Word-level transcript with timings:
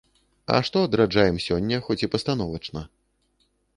А 0.53 0.61
што 0.69 0.77
адраджаем 0.87 1.37
сёння, 1.47 1.77
хоць 1.89 1.99
і 2.07 2.09
пастановачна? 2.15 2.81